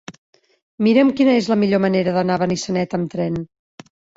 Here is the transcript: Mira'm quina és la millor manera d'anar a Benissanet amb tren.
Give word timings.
Mira'm 0.87 1.11
quina 1.19 1.35
és 1.43 1.49
la 1.53 1.59
millor 1.65 1.83
manera 1.85 2.17
d'anar 2.17 2.39
a 2.39 2.43
Benissanet 2.45 2.99
amb 3.01 3.17
tren. 3.17 3.39